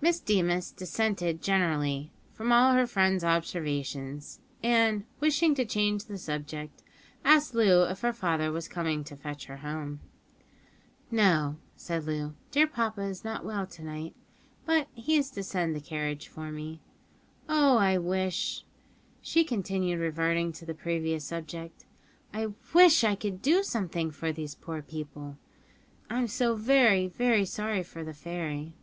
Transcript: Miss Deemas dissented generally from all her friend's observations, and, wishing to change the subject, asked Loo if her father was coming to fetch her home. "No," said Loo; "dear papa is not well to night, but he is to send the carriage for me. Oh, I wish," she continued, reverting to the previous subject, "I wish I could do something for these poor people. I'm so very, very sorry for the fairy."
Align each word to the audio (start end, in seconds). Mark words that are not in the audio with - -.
Miss 0.00 0.18
Deemas 0.18 0.72
dissented 0.72 1.40
generally 1.40 2.10
from 2.32 2.50
all 2.50 2.72
her 2.72 2.84
friend's 2.84 3.22
observations, 3.22 4.40
and, 4.60 5.04
wishing 5.20 5.54
to 5.54 5.64
change 5.64 6.04
the 6.06 6.18
subject, 6.18 6.82
asked 7.24 7.54
Loo 7.54 7.84
if 7.84 8.00
her 8.00 8.12
father 8.12 8.50
was 8.50 8.66
coming 8.66 9.04
to 9.04 9.14
fetch 9.14 9.44
her 9.46 9.58
home. 9.58 10.00
"No," 11.12 11.58
said 11.76 12.06
Loo; 12.06 12.34
"dear 12.50 12.66
papa 12.66 13.02
is 13.02 13.22
not 13.22 13.44
well 13.44 13.68
to 13.68 13.84
night, 13.84 14.16
but 14.64 14.88
he 14.94 15.14
is 15.16 15.30
to 15.30 15.44
send 15.44 15.76
the 15.76 15.80
carriage 15.80 16.26
for 16.26 16.50
me. 16.50 16.80
Oh, 17.48 17.76
I 17.78 17.98
wish," 17.98 18.64
she 19.20 19.44
continued, 19.44 20.00
reverting 20.00 20.50
to 20.54 20.66
the 20.66 20.74
previous 20.74 21.24
subject, 21.24 21.84
"I 22.34 22.48
wish 22.74 23.04
I 23.04 23.14
could 23.14 23.42
do 23.42 23.62
something 23.62 24.10
for 24.10 24.32
these 24.32 24.56
poor 24.56 24.82
people. 24.82 25.38
I'm 26.10 26.26
so 26.26 26.56
very, 26.56 27.06
very 27.06 27.44
sorry 27.44 27.84
for 27.84 28.02
the 28.02 28.12
fairy." 28.12 28.74